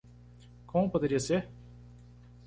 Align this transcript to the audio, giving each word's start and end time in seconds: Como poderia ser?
Como 0.65 0.89
poderia 0.89 1.19
ser? 1.19 1.47